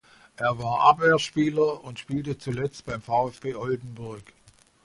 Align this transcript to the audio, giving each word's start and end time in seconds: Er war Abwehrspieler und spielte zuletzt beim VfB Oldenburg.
Er 0.35 0.57
war 0.57 0.79
Abwehrspieler 0.79 1.83
und 1.83 1.99
spielte 1.99 2.35
zuletzt 2.35 2.85
beim 2.85 3.03
VfB 3.03 3.53
Oldenburg. 3.53 4.23